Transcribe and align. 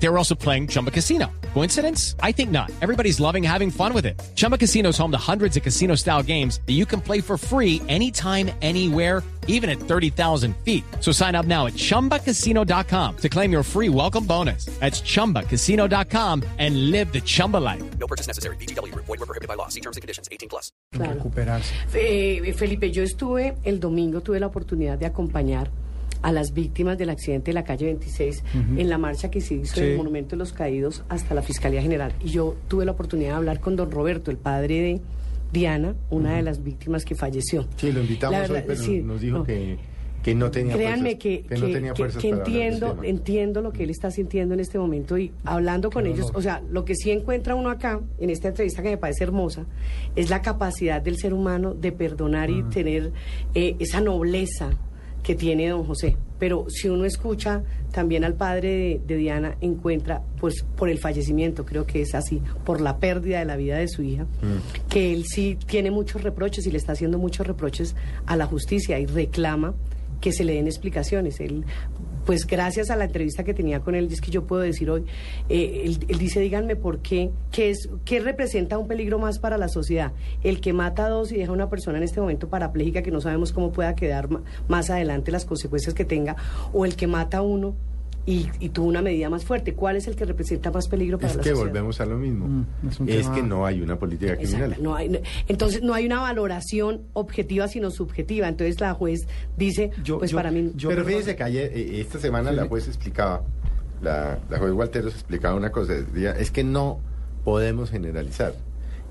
They 0.00 0.08
were 0.08 0.16
also 0.16 0.34
playing 0.34 0.68
Chumba 0.68 0.90
Casino. 0.90 1.26
Coincidence? 1.54 2.14
I 2.22 2.32
think 2.32 2.50
not. 2.50 2.70
Everybody's 2.80 3.18
loving 3.18 3.42
having 3.42 3.70
fun 3.70 3.92
with 3.92 4.06
it. 4.06 4.20
Chumba 4.36 4.56
Casino 4.56 4.90
is 4.90 4.98
home 4.98 5.10
to 5.10 5.18
hundreds 5.18 5.56
of 5.56 5.62
casino 5.64 5.96
style 5.96 6.22
games 6.22 6.60
that 6.66 6.74
you 6.74 6.86
can 6.86 7.00
play 7.00 7.20
for 7.20 7.36
free 7.36 7.82
anytime, 7.88 8.50
anywhere, 8.62 9.24
even 9.48 9.68
at 9.68 9.78
30,000 9.80 10.54
feet. 10.58 10.84
So 11.00 11.10
sign 11.10 11.34
up 11.34 11.46
now 11.46 11.66
at 11.66 11.72
chumbacasino.com 11.72 13.16
to 13.16 13.28
claim 13.28 13.50
your 13.50 13.62
free 13.64 13.88
welcome 13.88 14.24
bonus. 14.24 14.66
That's 14.78 15.00
chumbacasino.com 15.00 16.44
and 16.58 16.90
live 16.92 17.12
the 17.12 17.20
Chumba 17.20 17.56
life. 17.56 17.82
No 17.98 18.06
purchase 18.06 18.28
necessary. 18.28 18.56
BGW. 18.56 18.94
Void 18.94 19.08
were 19.08 19.26
prohibited 19.26 19.48
by 19.48 19.54
law. 19.54 19.68
See 19.68 19.80
terms 19.80 19.96
and 19.96 20.02
conditions. 20.02 20.28
18 20.30 20.48
plus. 20.48 20.70
Claro. 20.94 21.14
recuperarse. 21.14 21.72
Eh, 21.94 22.52
Felipe, 22.52 22.92
yo 22.92 23.02
estuve 23.02 23.56
el 23.64 23.80
domingo, 23.80 24.20
tuve 24.20 24.38
la 24.38 24.46
oportunidad 24.46 24.96
de 24.98 25.06
acompañar 25.06 25.70
a 26.22 26.32
las 26.32 26.52
víctimas 26.52 26.98
del 26.98 27.10
accidente 27.10 27.50
de 27.50 27.54
la 27.54 27.64
calle 27.64 27.86
26 27.86 28.42
en 28.76 28.88
la 28.88 28.98
marcha 28.98 29.30
que 29.30 29.40
se 29.40 29.54
hizo 29.54 29.74
Sí. 29.74 29.80
del 29.82 29.96
Monumento 29.96 30.30
de 30.30 30.36
los 30.38 30.52
Caídos 30.52 31.04
hasta 31.08 31.34
la 31.34 31.42
Fiscalía 31.42 31.82
General. 31.82 32.12
Y 32.24 32.28
yo 32.30 32.56
tuve 32.68 32.84
la 32.84 32.92
oportunidad 32.92 33.30
de 33.30 33.36
hablar 33.36 33.60
con 33.60 33.76
don 33.76 33.90
Roberto, 33.90 34.30
el 34.30 34.36
padre 34.38 34.80
de 34.80 35.00
Diana, 35.52 35.94
una 36.10 36.36
de 36.36 36.42
las 36.42 36.62
víctimas 36.62 37.04
que 37.04 37.14
falleció. 37.14 37.66
Sí, 37.76 37.90
lo 37.92 38.00
invitamos 38.00 38.32
La 38.36 38.42
hoy, 38.42 38.48
verdad, 38.48 38.64
pero 38.66 38.80
sí, 38.82 39.00
nos 39.00 39.20
dijo 39.20 39.38
no. 39.38 39.44
que, 39.44 39.78
que 40.22 40.34
no 40.34 40.50
tenía 40.50 40.74
Créanme 40.74 41.12
fuerzas. 41.16 41.18
que, 41.22 41.42
que- 41.48 41.72
tenía 41.72 41.94
fuerzas 41.94 42.22
entiendo, 42.24 42.98
entiendo 43.02 43.62
lo 43.62 43.72
que 43.72 43.84
él 43.84 43.90
está 43.90 44.10
sintiendo 44.10 44.52
en 44.52 44.60
este 44.60 44.78
momento 44.78 45.16
y 45.16 45.32
hablando 45.44 45.90
con 45.90 46.04
Qué 46.04 46.10
ellos, 46.10 46.30
o 46.34 46.42
sea, 46.42 46.60
lo 46.70 46.84
que 46.84 46.94
sí 46.96 47.12
encuentra 47.12 47.54
uno 47.54 47.70
acá, 47.70 48.00
en 48.18 48.28
esta 48.28 48.48
entrevista 48.48 48.82
que 48.82 48.90
me 48.90 48.96
parece 48.98 49.24
hermosa, 49.24 49.64
es 50.16 50.28
la 50.28 50.42
capacidad 50.42 51.00
del 51.00 51.16
ser 51.16 51.32
humano 51.32 51.72
de 51.72 51.92
perdonar 51.92 52.50
y 52.50 52.62
tener 52.64 53.12
eh, 53.54 53.76
esa 53.78 54.00
nobleza 54.02 54.70
que 55.28 55.34
tiene 55.34 55.68
don 55.68 55.84
José. 55.84 56.16
Pero 56.38 56.64
si 56.70 56.88
uno 56.88 57.04
escucha 57.04 57.62
también 57.92 58.24
al 58.24 58.32
padre 58.32 58.70
de, 58.70 59.00
de 59.06 59.16
Diana, 59.16 59.58
encuentra, 59.60 60.22
pues 60.40 60.64
por 60.74 60.88
el 60.88 60.98
fallecimiento, 60.98 61.66
creo 61.66 61.84
que 61.84 62.00
es 62.00 62.14
así, 62.14 62.40
por 62.64 62.80
la 62.80 62.96
pérdida 62.96 63.38
de 63.40 63.44
la 63.44 63.56
vida 63.56 63.76
de 63.76 63.88
su 63.88 64.02
hija, 64.02 64.22
Mm. 64.40 64.88
que 64.88 65.12
él 65.12 65.24
sí 65.26 65.58
tiene 65.66 65.90
muchos 65.90 66.22
reproches 66.22 66.66
y 66.66 66.70
le 66.70 66.78
está 66.78 66.92
haciendo 66.92 67.18
muchos 67.18 67.46
reproches 67.46 67.94
a 68.24 68.36
la 68.36 68.46
justicia 68.46 68.98
y 68.98 69.04
reclama 69.04 69.74
que 70.20 70.32
se 70.32 70.44
le 70.44 70.54
den 70.54 70.66
explicaciones. 70.66 71.40
Él, 71.40 71.64
pues 72.26 72.46
gracias 72.46 72.90
a 72.90 72.96
la 72.96 73.04
entrevista 73.04 73.44
que 73.44 73.54
tenía 73.54 73.80
con 73.80 73.94
él, 73.94 74.08
es 74.10 74.20
que 74.20 74.30
yo 74.30 74.46
puedo 74.46 74.62
decir 74.62 74.90
hoy, 74.90 75.04
eh, 75.48 75.82
él, 75.84 76.18
dice, 76.18 76.40
díganme 76.40 76.76
por 76.76 76.98
qué, 76.98 77.30
qué, 77.50 77.70
es, 77.70 77.88
qué 78.04 78.20
representa 78.20 78.78
un 78.78 78.86
peligro 78.86 79.18
más 79.18 79.38
para 79.38 79.56
la 79.56 79.68
sociedad. 79.68 80.12
El 80.42 80.60
que 80.60 80.72
mata 80.72 81.06
a 81.06 81.08
dos 81.08 81.32
y 81.32 81.36
deja 81.36 81.50
a 81.50 81.54
una 81.54 81.70
persona 81.70 81.98
en 81.98 82.04
este 82.04 82.20
momento 82.20 82.48
parapléjica 82.48 83.02
que 83.02 83.10
no 83.10 83.20
sabemos 83.20 83.52
cómo 83.52 83.72
pueda 83.72 83.94
quedar 83.94 84.28
más 84.68 84.90
adelante 84.90 85.30
las 85.30 85.44
consecuencias 85.44 85.94
que 85.94 86.04
tenga, 86.04 86.36
o 86.72 86.84
el 86.84 86.96
que 86.96 87.06
mata 87.06 87.38
a 87.38 87.42
uno 87.42 87.74
y, 88.30 88.50
y 88.60 88.68
tuvo 88.68 88.88
una 88.88 89.00
medida 89.00 89.30
más 89.30 89.44
fuerte. 89.46 89.72
¿Cuál 89.74 89.96
es 89.96 90.06
el 90.06 90.14
que 90.14 90.26
representa 90.26 90.70
más 90.70 90.86
peligro 90.86 91.16
para 91.18 91.30
Es 91.30 91.36
la 91.36 91.42
que 91.42 91.48
sociedad? 91.50 91.66
volvemos 91.68 92.00
a 92.00 92.04
lo 92.04 92.18
mismo. 92.18 92.46
Mm, 92.46 93.08
es 93.08 93.26
es 93.26 93.28
que 93.30 93.42
no 93.42 93.64
hay 93.64 93.80
una 93.80 93.98
política 93.98 94.36
criminal. 94.36 94.64
Exacto, 94.72 94.82
no 94.82 94.94
hay- 94.94 95.08
no- 95.08 95.18
entonces 95.48 95.82
no 95.82 95.94
hay 95.94 96.04
una 96.04 96.20
valoración 96.20 97.04
objetiva 97.14 97.68
sino 97.68 97.90
subjetiva. 97.90 98.46
Entonces 98.48 98.78
la 98.80 98.92
juez 98.92 99.26
dice, 99.56 99.92
Yo- 100.04 100.18
pues 100.18 100.30
yo- 100.32 100.36
para 100.36 100.50
mí... 100.50 100.72
yo- 100.76 100.90
Pero 100.90 101.04
fíjese 101.06 101.36
que 101.36 101.42
ayer, 101.42 101.72
eh, 101.74 102.00
esta 102.00 102.18
semana 102.18 102.50
Sí, 102.50 102.56
la 102.56 102.66
juez 102.66 102.86
explicaba, 102.86 103.44
la, 104.02 104.38
la 104.50 104.58
juez 104.58 104.72
Walteros 104.72 105.14
explicaba 105.14 105.54
una 105.54 105.70
cosa, 105.72 105.94
decía, 105.94 106.32
es 106.32 106.50
que 106.50 106.64
no 106.64 107.00
podemos 107.44 107.90
generalizar. 107.90 108.52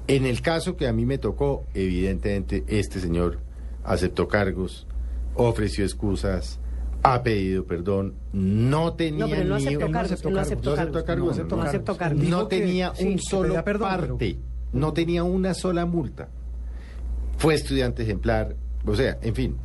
En 0.07 0.25
el 0.27 0.41
caso 0.43 0.77
que 0.77 0.87
a 0.87 0.93
mí 0.93 1.05
me 1.07 1.17
tocó, 1.17 1.65
evidentemente 1.73 2.63
este 2.67 2.99
señor 2.99 3.39
aceptó 3.83 4.27
cargos, 4.27 4.85
ofreció 5.33 5.83
excusas, 5.85 6.59
ha 7.13 7.23
pedido 7.23 7.65
perdón, 7.65 8.13
no 8.33 8.93
tenía 8.93 9.25
No, 9.25 9.29
pero 9.29 9.41
él 9.41 9.49
no 9.49 9.57
ni 9.57 9.63
un- 9.85 9.91
cargos, 9.91 9.91
no 9.91 9.99
aceptó 9.99 10.29
¿No 10.29 10.35
cargos. 10.75 11.71
aceptó 11.71 11.97
cargos? 11.97 12.17
No 12.23 12.37
aceptó 12.37 12.47
tenía 12.47 12.93
un 12.99 13.19
solo 13.19 13.63
pero- 13.65 13.79
parte, 13.79 14.37
no 14.73 14.93
tenía 14.93 15.23
una 15.23 15.53
sola 15.53 15.85
multa. 15.85 16.29
Fue 17.37 17.53
estudiante 17.53 18.03
ejemplar, 18.03 18.55
o 18.85 18.95
sea, 18.95 19.17
en 19.21 19.35
fin. 19.35 19.55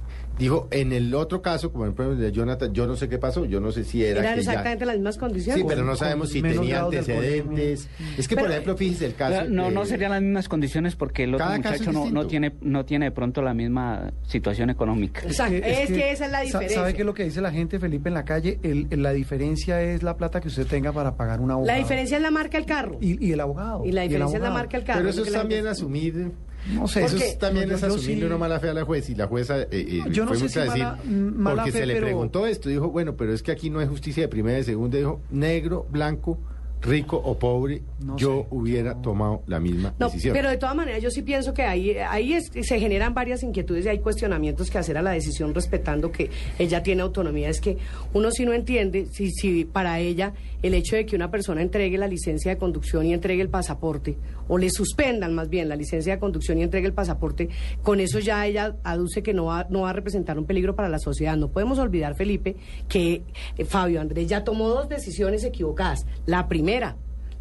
Dijo, 0.43 0.67
en 0.73 0.93
el 0.93 1.15
otro 1.15 1.41
caso, 1.41 1.71
como 1.71 1.85
en 1.85 1.91
el 1.91 1.95
problema 1.95 2.21
de 2.21 2.33
Jonathan, 2.33 2.73
yo 2.73 2.87
no 2.87 2.97
sé 2.97 3.09
qué 3.09 3.19
pasó, 3.19 3.45
yo 3.45 3.61
no 3.61 3.71
sé 3.71 3.85
si 3.85 4.05
era 4.05 4.21
Eran 4.21 4.35
ya- 4.35 4.41
exactamente 4.41 4.85
las 4.85 4.97
mismas 4.97 5.17
condiciones. 5.17 5.63
Sí, 5.63 5.67
pero 5.69 5.85
no 5.85 5.95
sabemos 5.95 6.31
si 6.31 6.43
tenía 6.43 6.81
antecedentes. 6.83 7.89
Es 8.19 8.27
que, 8.29 8.37
por 8.37 8.51
ejemplo, 8.51 8.77
fíjese 8.77 9.07
el 9.07 9.15
caso... 9.15 9.49
No, 9.49 9.71
no 9.71 9.85
serían 9.85 10.11
las 10.11 10.21
mismas 10.23 10.49
condiciones 10.49 10.97
porque 10.97 11.25
el 11.25 11.35
otro 11.35 11.47
Cada 11.47 11.61
caso 11.61 11.75
es 11.75 11.87
muchacho 11.93 12.13
no, 12.13 12.27
tiene 12.27 12.53
no 12.61 12.85
tiene 12.85 13.07
de 13.07 13.11
pronto 13.13 13.41
la 13.41 13.55
misma 13.55 14.13
situación 14.27 14.71
económica. 14.71 15.23
Exacto, 15.25 15.55
es 15.57 15.89
que 15.91 16.11
esa 16.13 16.27
es 16.27 16.33
la 16.33 16.41
diferencia. 16.41 16.77
¿Sabe 16.79 16.95
qué 16.95 17.03
es 17.03 17.07
lo 17.07 17.15
que 17.15 17.25
dice 17.25 17.41
la 17.41 17.53
gente, 17.53 17.79
Felipe, 17.79 18.09
en 18.09 18.15
la 18.15 18.25
calle? 18.25 18.59
El- 18.63 18.89
el- 18.91 19.03
la 19.03 19.13
diferencia 19.13 19.81
es 19.81 20.03
la 20.03 20.17
plata 20.17 20.41
que 20.41 20.49
usted 20.49 20.67
tenga 20.67 20.93
para 20.93 21.17
pagar 21.17 21.41
un 21.41 21.51
abogado. 21.53 21.73
La 21.73 21.79
diferencia 21.79 22.17
es 22.17 22.23
la 22.23 22.31
marca 22.33 22.59
del 22.59 22.67
carro. 22.67 22.99
Y, 23.01 23.25
y 23.25 23.33
el 23.33 23.41
abogado. 23.41 23.85
Y 23.85 23.93
la 23.93 24.03
el 24.03 24.09
diferencia 24.09 24.39
es 24.39 24.43
la 24.43 24.51
marca 24.51 24.77
del 24.77 24.87
carro. 24.87 24.99
Pero 24.99 25.11
es 25.11 25.17
eso 25.19 25.25
es 25.25 25.33
también 25.33 25.61
gente- 25.61 25.71
asumir... 25.71 26.33
No 26.71 26.87
sé, 26.87 27.05
Eso 27.05 27.17
eso 27.17 27.25
es 27.25 27.39
también 27.39 27.71
es 27.71 27.83
asumirle 27.83 28.21
sí- 28.21 28.25
una 28.25 28.39
mala 28.39 28.61
fe 28.61 28.69
a 28.69 28.75
la 28.75 28.84
juez 28.84 29.11
y 29.11 29.15
la 29.15 29.27
jueza 29.27 29.62
eh, 29.62 29.69
eh, 29.73 30.03
Yo 30.11 30.25
no 30.25 30.28
fue 30.34 30.39
sé 30.39 30.49
si 30.49 30.61
decir, 30.61 30.87
mala 31.06 31.62
porque 31.62 31.73
fe, 31.73 31.78
se 31.81 31.87
le 31.87 31.95
pero- 31.95 32.06
preguntó 32.06 32.47
esto, 32.47 32.69
dijo, 32.69 32.89
bueno, 32.91 33.17
pero 33.17 33.33
es 33.33 33.43
que 33.43 33.50
aquí 33.50 33.69
no 33.71 33.81
hay 33.81 33.87
justicia 33.89 34.23
de 34.23 34.28
primera 34.28 34.59
y 34.59 34.61
de 34.61 34.65
segunda, 34.67 34.97
dijo, 34.99 35.21
negro, 35.31 35.87
blanco, 35.91 36.39
rico 36.82 37.16
o 37.16 37.38
pobre, 37.38 37.82
No 38.00 38.16
yo 38.16 38.43
sé, 38.43 38.47
hubiera 38.50 38.94
yo- 38.94 39.00
tomado 39.00 39.43
la 39.47 39.60
misma 39.60 39.94
No, 39.98 40.06
decisión. 40.06 40.34
pero 40.34 40.50
de 40.50 40.56
todas 40.56 40.75
maneras 40.75 41.00
yo 41.03 41.10
sí 41.10 41.22
pienso 41.22 41.54
que 41.54 41.62
ahí, 41.62 41.97
ahí 41.97 42.32
es- 42.34 42.50
se 42.60 42.81
generan 42.81 43.15
varias 43.15 43.43
inquietudes 43.43 43.87
y 43.87 43.88
hay 43.88 43.98
cuestionamientos 44.00 44.70
que 44.70 44.78
hacer 44.78 44.98
a 44.98 45.03
la 45.03 45.12
decisión 45.12 45.54
respetando 45.54 46.10
que 46.10 46.31
ella 46.59 46.82
tiene 46.82 47.03
autonomía. 47.03 47.48
Es 47.48 47.60
que 47.60 47.78
uno 48.12 48.31
sí 48.32 48.44
no 48.44 48.53
entiende 48.53 49.06
si, 49.12 49.31
si 49.31 49.65
para 49.65 50.00
ella 50.00 50.34
el 50.62 50.75
hecho 50.75 50.97
de 50.97 51.06
que 51.06 51.16
una 51.16 51.31
persona 51.31 51.62
entregue 51.62 51.98
la 51.98 52.06
licencia 52.09 52.50
de 52.53 52.59
conducción 52.59 53.06
y 53.06 53.12
entregue 53.14 53.43
el 53.43 53.49
pasaporte, 53.49 54.16
o 54.49 54.59
le 54.59 54.70
suspendan 54.70 55.34
más 55.34 55.49
bien 55.49 55.69
la 55.69 55.76
licencia 55.76 56.14
de 56.14 56.19
conducción 56.20 56.59
y 56.59 56.62
entregue 56.62 56.87
el 56.87 56.93
pasaporte, 56.93 57.49
con 57.82 58.00
eso 58.00 58.19
ya 58.19 58.47
ella 58.47 58.76
aduce 58.84 59.22
que 59.22 59.32
no 59.34 59.47
va, 59.47 59.66
no 59.70 59.82
va 59.82 59.91
a 59.91 59.93
representar 59.93 60.38
un 60.38 60.44
peligro 60.47 60.75
para 60.76 60.88
la 60.88 60.99
sociedad. 60.99 61.37
No 61.37 61.49
podemos 61.49 61.78
olvidar, 61.78 62.14
Felipe, 62.16 62.56
que 62.88 63.22
eh, 63.56 63.64
Fabio 63.64 64.00
Andrés 64.00 64.28
ya 64.28 64.44
tomó 64.44 64.69
dos 64.69 64.88
decisiones 64.88 65.44
equivocadas. 65.44 66.06
La 66.26 66.49
primera, 66.49 66.72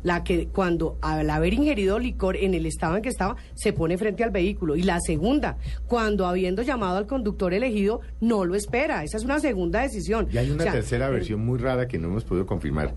la 0.03 0.23
que 0.23 0.47
cuando 0.47 0.97
al 1.01 1.29
haber 1.29 1.53
ingerido 1.53 1.99
licor 1.99 2.35
en 2.35 2.53
el 2.53 2.65
estado 2.65 2.95
en 2.95 3.03
que 3.03 3.09
estaba 3.09 3.35
se 3.53 3.73
pone 3.73 3.97
frente 3.97 4.23
al 4.23 4.31
vehículo. 4.31 4.75
Y 4.75 4.83
la 4.83 4.99
segunda 4.99 5.57
cuando 5.87 6.25
habiendo 6.25 6.61
llamado 6.61 6.97
al 6.97 7.07
conductor 7.07 7.53
elegido 7.53 8.01
no 8.19 8.45
lo 8.45 8.55
espera. 8.55 9.03
Esa 9.03 9.17
es 9.17 9.23
una 9.23 9.39
segunda 9.39 9.81
decisión. 9.81 10.27
Y 10.31 10.37
hay 10.37 10.49
una 10.49 10.61
O 10.61 10.63
sea, 10.63 10.73
tercera 10.73 11.09
versión 11.09 11.45
muy 11.45 11.59
rara 11.59 11.87
que 11.87 11.97
no 11.97 12.07
hemos 12.07 12.23
podido 12.23 12.45
confirmar, 12.45 12.93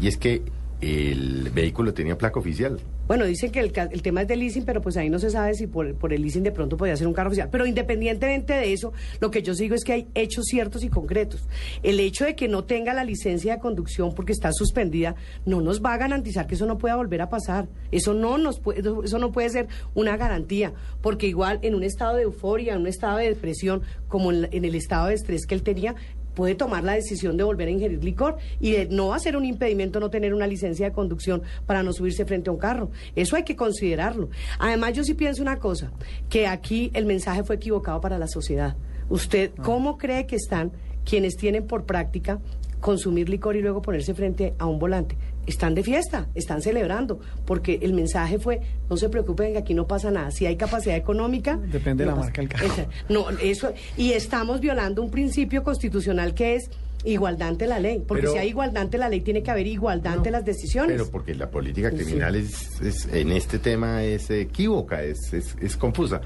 y 0.00 0.08
es 0.08 0.16
que 0.16 0.42
el 0.80 1.50
vehículo 1.50 1.92
tenía 1.92 2.16
placa 2.16 2.38
oficial. 2.38 2.78
Bueno, 3.08 3.24
dicen 3.24 3.50
que 3.50 3.60
el, 3.60 3.72
tema 3.72 4.20
es 4.20 4.28
del 4.28 4.40
leasing, 4.40 4.66
pero 4.66 4.82
pues 4.82 4.98
ahí 4.98 5.08
no 5.08 5.18
se 5.18 5.30
sabe 5.30 5.54
si 5.54 5.66
por, 5.66 5.86
el 5.86 6.22
leasing 6.22 6.42
de 6.42 6.52
pronto 6.52 6.76
podía 6.76 6.94
ser 6.94 7.06
un 7.06 7.14
carro 7.14 7.28
oficial. 7.28 7.48
Pero 7.50 7.64
independientemente 7.64 8.52
de 8.52 8.72
eso, 8.74 8.92
lo 9.20 9.30
que 9.30 9.42
yo 9.42 9.54
sigo 9.54 9.74
es 9.74 9.82
que 9.82 9.94
hay 9.94 10.08
hechos 10.14 10.44
ciertos 10.44 10.84
y 10.84 10.90
concretos. 10.90 11.48
El 11.82 11.98
hecho 12.00 12.26
de 12.26 12.36
que 12.36 12.48
no 12.48 12.64
tenga 12.64 12.92
la 12.92 13.04
licencia 13.04 13.54
de 13.54 13.60
conducción 13.60 14.14
porque 14.14 14.32
está 14.32 14.52
suspendida 14.52 15.14
no 15.46 15.62
nos 15.62 15.82
va 15.82 15.94
a 15.94 15.96
garantizar 15.96 16.46
que 16.46 16.54
eso 16.54 16.66
no 16.66 16.76
pueda 16.76 16.96
volver 16.96 17.22
a 17.22 17.30
pasar. 17.30 17.66
Eso 17.90 18.12
no 18.12 18.36
nos 18.36 18.60
puede, 18.60 18.80
eso 18.80 19.18
no 19.18 19.32
puede 19.32 19.48
ser 19.48 19.68
una 19.94 20.18
garantía, 20.18 20.74
porque 21.00 21.26
igual 21.26 21.60
en 21.62 21.74
un 21.74 21.84
estado 21.84 22.16
de 22.16 22.24
euforia, 22.24 22.74
en 22.74 22.80
un 22.80 22.86
estado 22.86 23.16
de 23.16 23.30
depresión, 23.30 23.80
como 24.06 24.32
en, 24.32 24.48
en 24.52 24.66
el 24.66 24.74
estado 24.74 25.06
de 25.06 25.14
estrés 25.14 25.46
que 25.46 25.54
él 25.54 25.62
tenía, 25.62 25.94
puede 26.38 26.54
tomar 26.54 26.84
la 26.84 26.92
decisión 26.92 27.36
de 27.36 27.42
volver 27.42 27.66
a 27.66 27.72
ingerir 27.72 28.04
licor 28.04 28.36
y 28.60 28.70
de- 28.70 28.86
no 28.86 29.18
ser 29.18 29.36
un 29.36 29.44
impedimento 29.44 29.98
no 29.98 30.08
tener 30.08 30.32
una 30.32 30.46
licencia 30.46 30.86
de 30.86 30.92
conducción 30.92 31.42
para 31.66 31.82
no 31.82 31.92
subirse 31.92 32.24
frente 32.24 32.48
a 32.48 32.52
un 32.52 32.60
carro. 32.60 32.92
Eso 33.16 33.34
hay 33.34 33.42
que 33.42 33.56
considerarlo. 33.56 34.30
Además, 34.60 34.92
yo 34.92 35.02
sí 35.02 35.14
pienso 35.14 35.42
una 35.42 35.58
cosa, 35.58 35.90
que 36.28 36.46
aquí 36.46 36.92
el 36.94 37.06
mensaje 37.06 37.42
fue 37.42 37.56
equivocado 37.56 38.00
para 38.00 38.18
la 38.20 38.28
sociedad. 38.28 38.76
¿Usted 39.08 39.50
cómo 39.64 39.98
cree 39.98 40.26
que 40.28 40.36
están 40.36 40.70
quienes 41.04 41.34
tienen 41.36 41.66
por 41.66 41.86
práctica 41.86 42.40
consumir 42.80 43.28
licor 43.28 43.56
y 43.56 43.60
luego 43.60 43.82
ponerse 43.82 44.14
frente 44.14 44.54
a 44.60 44.66
un 44.66 44.78
volante? 44.78 45.16
Están 45.48 45.74
de 45.74 45.82
fiesta, 45.82 46.28
están 46.34 46.60
celebrando, 46.62 47.18
porque 47.46 47.78
el 47.82 47.94
mensaje 47.94 48.38
fue, 48.38 48.60
no 48.90 48.96
se 48.96 49.08
preocupen 49.08 49.52
que 49.52 49.58
aquí 49.58 49.74
no 49.74 49.86
pasa 49.86 50.10
nada. 50.10 50.30
Si 50.30 50.44
hay 50.46 50.56
capacidad 50.56 50.94
económica... 50.94 51.56
Depende 51.56 52.04
de 52.04 52.10
no 52.10 52.16
la 52.16 52.22
pasa- 52.22 52.26
marca 52.26 52.42
del 52.42 52.48
carro. 52.50 52.90
No, 53.08 53.30
eso, 53.42 53.72
y 53.96 54.12
estamos 54.12 54.60
violando 54.60 55.02
un 55.02 55.10
principio 55.10 55.64
constitucional 55.64 56.34
que 56.34 56.54
es 56.56 56.70
Igualdad 57.04 57.48
ante 57.48 57.66
la 57.66 57.78
ley, 57.78 58.02
porque 58.06 58.22
Pero- 58.22 58.32
si 58.32 58.38
hay 58.38 58.48
igualdad 58.48 58.82
ante 58.82 58.98
la 58.98 59.08
ley 59.08 59.20
tiene 59.20 59.42
que 59.42 59.50
haber 59.50 59.66
igualdad 59.66 60.14
ante 60.14 60.30
las 60.30 60.44
decisiones. 60.44 60.96
Pero 60.96 61.10
porque 61.10 61.34
la 61.34 61.50
política 61.50 61.90
Sí. 61.90 61.96
criminal 61.98 62.34
es, 62.34 62.80
es- 62.80 63.08
en 63.12 63.30
este 63.32 63.58
tema 63.58 64.02
es 64.04 64.28
equívoca, 64.30 65.02
es, 65.02 65.32
es, 65.32 65.54
es 65.60 65.76
confusa. 65.76 66.20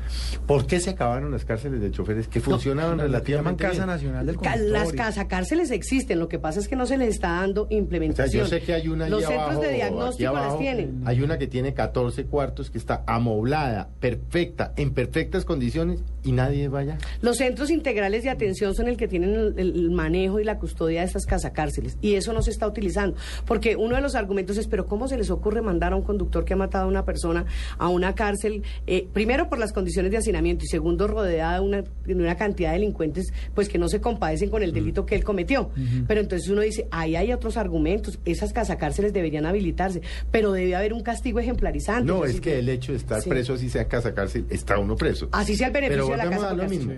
¿Por 0.47 0.67
qué 0.67 0.81
se 0.81 0.91
acabaron 0.91 1.31
las 1.31 1.45
cárceles 1.45 1.81
de 1.81 1.91
choferes 1.91 2.27
que 2.29 2.41
funcionaban 2.41 2.93
llaman 2.93 3.07
relativamente 3.07 3.63
Casa 3.65 3.75
bien? 3.75 3.87
Nacional 3.87 4.27
del. 4.27 4.37
Las 4.73 4.93
casacárceles 4.93 5.71
existen, 5.71 6.19
lo 6.19 6.29
que 6.29 6.39
pasa 6.39 6.59
es 6.61 6.69
que 6.69 6.77
no 6.77 6.87
se 6.87 6.97
les 6.97 7.09
está 7.11 7.29
dando 7.33 7.65
O 7.65 7.69
sea, 7.69 7.77
implementación. 7.79 8.45
yo 8.45 8.49
sé 8.49 8.61
que 8.63 8.73
hay 8.75 8.89
una 8.89 9.09
Los 9.09 9.21
centros 9.25 9.43
abajo, 9.43 9.61
de 9.61 9.73
diagnóstico 9.75 10.33
las 10.33 10.59
tienen. 10.59 11.03
Hay 11.05 11.21
una 11.21 11.39
que 11.39 11.47
tiene 11.47 11.75
14 11.75 12.25
cuartos, 12.25 12.71
que 12.71 12.79
está 12.79 13.05
amoblada, 13.07 13.91
perfecta, 14.01 14.73
en 14.77 14.93
perfectas 14.95 15.45
condiciones 15.45 16.03
y 16.25 16.33
nadie 16.33 16.69
vaya. 16.69 16.99
Los 17.21 17.37
centros 17.39 17.71
integrales 17.71 18.23
de 18.25 18.31
atención 18.31 18.75
son 18.75 18.89
el 18.89 18.97
que 18.97 19.09
tienen 19.09 19.35
el, 19.35 19.55
el 19.59 19.91
manejo 19.91 20.41
y 20.41 20.45
la 20.45 20.59
custodia 20.63 21.01
de 21.01 21.07
estas 21.07 21.27
casacárceles. 21.27 21.99
Y 22.01 22.15
eso 22.15 22.33
no 22.33 22.41
se 22.43 22.51
está 22.53 22.69
utilizando. 22.69 23.17
Porque 23.47 23.75
uno 23.75 23.97
de 23.97 24.01
los 24.01 24.15
argumentos 24.15 24.57
es 24.59 24.69
pero 24.69 24.87
cómo 24.87 25.09
se 25.09 25.17
les 25.17 25.29
ocurre 25.31 25.61
mandar 25.61 25.93
a 25.93 25.97
un 25.97 26.03
conductor 26.03 26.45
que 26.45 26.55
ha 26.55 26.57
matado 26.57 26.85
a 26.85 26.89
una 26.89 27.05
persona 27.05 27.47
a 27.79 27.89
una 27.89 28.15
cárcel 28.15 28.63
eh, 28.87 29.09
primero 29.13 29.49
por 29.49 29.59
las 29.59 29.73
condiciones 29.73 30.13
de 30.13 30.19
hacinamiento 30.19 30.65
y 30.65 30.69
segundo 30.69 31.09
rodeada 31.09 31.55
de 31.55 31.61
una, 31.61 31.83
de 31.83 32.15
una 32.15 32.37
cantidad 32.37 32.71
de 32.71 32.79
delincuentes 32.79 33.33
pues 33.55 33.69
que 33.69 33.79
no 33.79 33.89
se 33.89 34.01
compadecen 34.01 34.51
con 34.51 34.63
el 34.63 34.73
delito 34.73 35.05
que 35.05 35.17
él 35.17 35.25
cometió 35.25 35.71
pero 36.07 36.21
entonces 36.21 36.49
uno 36.49 36.61
dice 36.61 36.87
ahí 36.91 37.17
hay 37.17 37.33
otros 37.33 37.57
argumentos. 37.57 38.19
Esas 38.25 38.53
casacárceles 38.53 39.13
deberían 39.13 39.47
habilitarse. 39.47 40.01
Pero 40.31 40.53
debe 40.53 40.77
haber 40.77 40.93
un 40.93 41.03
castigo 41.03 41.41
ejemplarizante. 41.41 42.07
No, 42.07 42.25
es 42.25 42.41
que 42.41 42.59
el 42.59 42.69
hecho 42.69 42.93
de 42.93 42.99
estar 42.99 43.21
Sí. 43.21 43.29
preso, 43.29 43.55
así 43.55 43.69
sea 43.69 43.89
casa 43.89 44.15
cárcel, 44.15 44.47
está 44.51 44.79
uno 44.79 44.97
preso. 44.97 45.29
Así 45.33 45.57
sea 45.57 45.69
el 45.69 45.73
beneficio 45.73 46.07
Pero 46.09 46.17
de 46.17 46.25
la 46.25 46.31
casa 46.31 46.51
a 46.51 46.55
lo 46.55 46.69
mismo. 46.69 46.93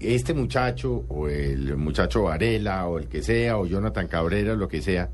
Este 0.00 0.34
muchacho, 0.34 1.04
o 1.08 1.28
el 1.28 1.76
muchacho 1.76 2.24
Varela, 2.24 2.86
o 2.88 2.98
el 2.98 3.06
que 3.08 3.22
sea, 3.22 3.58
o 3.58 3.66
Jonathan 3.66 4.08
Cabrera, 4.08 4.54
lo 4.54 4.68
que 4.68 4.82
sea, 4.82 5.08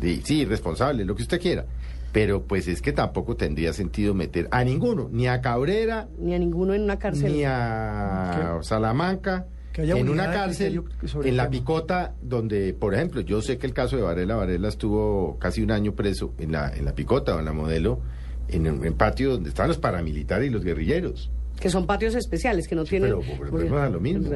de- 0.00 0.20
sí, 0.22 0.44
responsable, 0.44 1.04
lo 1.04 1.14
que 1.14 1.22
usted 1.22 1.40
quiera. 1.40 1.64
Pero 2.12 2.42
pues 2.42 2.66
es 2.68 2.80
que 2.82 2.92
tampoco 2.92 3.36
tendría 3.36 3.72
sentido 3.72 4.14
meter 4.14 4.48
a 4.50 4.64
ninguno, 4.64 5.08
ni 5.12 5.26
a 5.28 5.40
Cabrera, 5.40 6.08
ni 6.18 6.34
a 6.34 6.38
ninguno 6.38 6.74
en 6.74 6.82
una 6.82 6.98
cárcel 6.98 7.32
ni 7.32 7.44
a 7.44 8.58
Salamanca, 8.62 9.46
Que 9.72 9.82
haya 9.82 9.98
en 9.98 10.08
una 10.08 10.30
cárcel, 10.32 10.82
en 11.22 11.28
el 11.28 11.36
la 11.36 11.50
picota, 11.50 12.14
donde, 12.22 12.72
por 12.72 12.94
ejemplo, 12.94 13.20
yo 13.20 13.42
sé 13.42 13.58
que 13.58 13.66
el 13.66 13.74
caso 13.74 13.96
de 13.96 14.02
Varela, 14.02 14.36
Varela 14.36 14.68
estuvo 14.68 15.38
casi 15.38 15.62
un 15.62 15.70
año 15.70 15.92
preso 15.94 16.32
en 16.38 16.52
la, 16.52 16.74
en 16.74 16.84
la 16.86 16.94
picota 16.94 17.36
o 17.36 17.38
en 17.38 17.44
la 17.44 17.52
modelo, 17.52 18.00
en 18.48 18.66
un 18.66 18.84
en 18.86 18.94
patio 18.94 19.32
donde 19.32 19.50
estaban 19.50 19.68
los 19.68 19.78
paramilitares 19.78 20.48
y 20.48 20.50
los 20.50 20.64
guerrilleros. 20.64 21.30
Que 21.60 21.70
son 21.70 21.86
patios 21.86 22.14
especiales 22.14 22.68
que 22.68 22.74
no 22.74 22.84
tienen 22.84 23.10
pero 23.18 23.38
volvemos 23.50 23.80
a 23.80 23.88
lo 23.88 24.00
mismo. 24.00 24.28